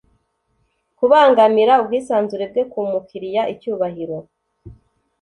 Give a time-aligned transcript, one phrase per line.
[0.97, 4.17] Kubangamira ubwisanzure bwe ku mukiriya icyubahiro